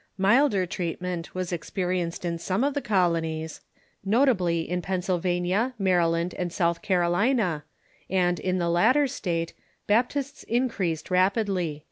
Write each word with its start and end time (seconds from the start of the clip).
Milder 0.17 0.65
treatment 0.65 1.35
was 1.35 1.53
experienced 1.53 2.25
in 2.25 2.39
some 2.39 2.63
of 2.63 2.73
the 2.73 2.81
colonies, 2.81 3.61
notably 4.03 4.67
in 4.67 4.81
Pennsylvania, 4.81 5.75
Maryland, 5.77 6.33
and 6.39 6.51
South 6.51 6.81
Carolina, 6.81 7.63
and 8.09 8.39
in 8.39 8.57
the 8.57 8.69
latter 8.71 9.05
state 9.05 9.53
Baptists 9.85 10.41
increased 10.45 11.11
rapidly." 11.11 11.79